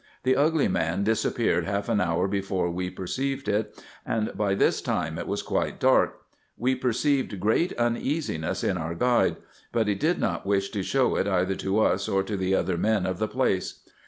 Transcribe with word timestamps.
The 0.23 0.35
ugly 0.35 0.67
man 0.67 1.03
disappeared 1.03 1.65
half 1.65 1.87
an 1.87 2.01
hour 2.01 2.27
before 2.27 2.71
we 2.71 2.89
perceived 2.89 3.47
it, 3.47 3.79
and 4.03 4.35
by 4.35 4.55
this 4.55 4.81
time 4.81 5.19
it 5.19 5.27
was 5.27 5.43
quite 5.43 5.79
dark: 5.79 6.21
we 6.57 6.73
perceived 6.73 7.39
great 7.39 7.71
uneasiness 7.77 8.63
in 8.63 8.77
our 8.79 8.95
guide, 8.95 9.35
but 9.71 9.87
he 9.87 9.93
did 9.93 10.17
not 10.19 10.43
wish 10.43 10.69
to 10.71 10.81
show 10.81 11.17
it 11.17 11.27
either 11.27 11.53
to 11.57 11.81
us 11.81 12.07
or 12.09 12.23
to 12.23 12.35
the 12.35 12.55
other 12.55 12.77
men 12.79 13.05
of 13.05 13.19
the 13.19 13.27
place. 13.27 13.83